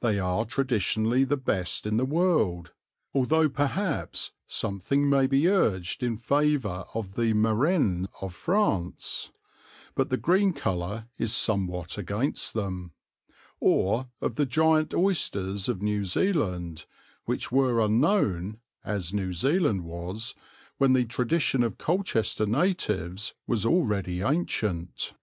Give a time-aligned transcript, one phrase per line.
[0.00, 2.72] They are traditionally the best in the world,
[3.14, 9.30] although perhaps something may be urged in favour of the Marennes of France
[9.94, 12.94] (but the green colour is somewhat against them),
[13.60, 16.84] or of the giant oysters of New Zealand,
[17.26, 20.34] which were unknown, as New Zealand was,
[20.78, 25.14] when the tradition of Colchester natives was already ancient.